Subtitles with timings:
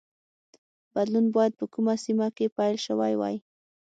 [0.93, 3.35] بدلون باید په کومه سیمه کې پیل شوی وای